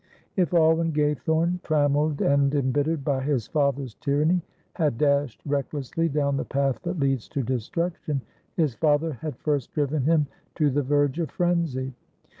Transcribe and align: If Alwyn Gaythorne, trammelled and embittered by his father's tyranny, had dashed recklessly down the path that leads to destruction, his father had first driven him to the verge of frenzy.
If 0.35 0.51
Alwyn 0.51 0.93
Gaythorne, 0.93 1.61
trammelled 1.61 2.21
and 2.21 2.55
embittered 2.55 3.05
by 3.05 3.21
his 3.21 3.45
father's 3.45 3.93
tyranny, 3.93 4.41
had 4.73 4.97
dashed 4.97 5.43
recklessly 5.45 6.09
down 6.09 6.37
the 6.37 6.43
path 6.43 6.79
that 6.81 6.97
leads 6.99 7.27
to 7.27 7.43
destruction, 7.43 8.19
his 8.55 8.73
father 8.73 9.13
had 9.13 9.37
first 9.37 9.71
driven 9.75 10.01
him 10.01 10.25
to 10.55 10.71
the 10.71 10.81
verge 10.81 11.19
of 11.19 11.29
frenzy. 11.29 11.93